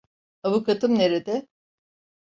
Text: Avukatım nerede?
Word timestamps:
Avukatım 0.43 0.95
nerede? 0.99 1.47